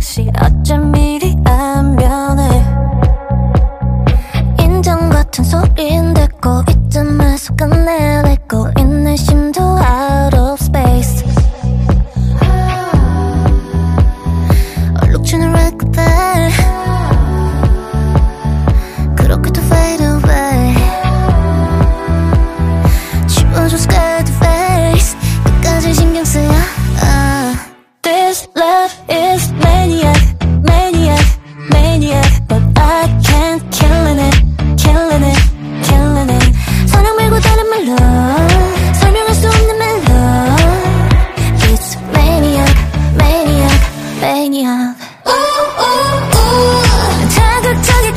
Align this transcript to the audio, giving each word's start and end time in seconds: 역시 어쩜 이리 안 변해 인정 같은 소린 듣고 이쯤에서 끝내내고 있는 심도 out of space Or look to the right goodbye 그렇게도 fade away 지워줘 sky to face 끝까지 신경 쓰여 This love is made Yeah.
역시 0.00 0.30
어쩜 0.40 0.96
이리 0.96 1.36
안 1.44 1.94
변해 1.94 2.64
인정 4.58 5.10
같은 5.10 5.44
소린 5.44 6.14
듣고 6.14 6.62
이쯤에서 6.70 7.54
끝내내고 7.54 8.70
있는 8.78 9.14
심도 9.14 9.60
out 9.60 10.34
of 10.34 10.56
space 10.58 11.22
Or 15.02 15.10
look 15.10 15.22
to 15.26 15.38
the 15.38 15.50
right 15.50 15.76
goodbye 15.76 16.50
그렇게도 19.16 19.60
fade 19.60 20.02
away 20.02 20.76
지워줘 23.26 23.76
sky 23.76 24.24
to 24.24 24.34
face 24.36 25.14
끝까지 25.44 25.92
신경 25.92 26.24
쓰여 26.24 26.50
This 28.02 28.48
love 28.56 28.94
is 29.10 29.52
made 29.52 29.69
Yeah. 44.60 44.99